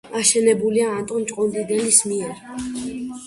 [0.19, 2.35] აშენებულია ანტონი ჭყონდიდელის მიერ.